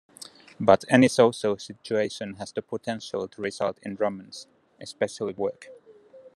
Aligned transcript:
But 0.59 0.83
any 0.89 1.07
social 1.07 1.59
situation 1.59 2.37
has 2.39 2.51
the 2.51 2.63
potential 2.63 3.27
to 3.27 3.39
result 3.43 3.77
in 3.83 3.97
romance, 3.97 4.47
especially 4.79 5.35
work. 5.35 5.67